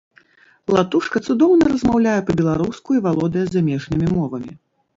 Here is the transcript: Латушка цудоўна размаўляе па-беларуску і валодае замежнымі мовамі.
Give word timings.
Латушка 0.75 1.21
цудоўна 1.27 1.67
размаўляе 1.75 2.17
па-беларуску 2.31 2.89
і 2.99 3.03
валодае 3.07 3.45
замежнымі 3.53 4.13
мовамі. 4.19 4.51